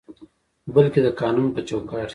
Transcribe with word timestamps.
بلکې 0.75 0.99
د 1.03 1.07
قانون 1.21 1.47
په 1.55 1.61
چوکاټ 1.67 2.07
کې 2.07 2.07